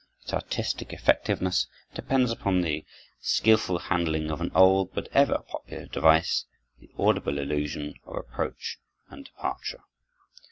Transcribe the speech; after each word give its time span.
Its 0.23 0.33
artistic 0.33 0.93
effectiveness 0.93 1.67
depends 1.93 2.31
upon 2.31 2.61
the 2.61 2.83
skilful 3.19 3.77
handling 3.77 4.31
of 4.31 4.41
an 4.41 4.49
old 4.55 4.91
but 4.95 5.07
ever 5.11 5.43
popular 5.47 5.85
device, 5.85 6.45
the 6.79 6.89
audible 6.97 7.37
illusion 7.37 7.93
of 8.07 8.15
approach 8.15 8.79
and 9.11 9.25
departure. 9.25 9.83